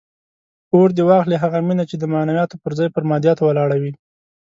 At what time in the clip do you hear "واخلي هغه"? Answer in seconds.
1.09-1.57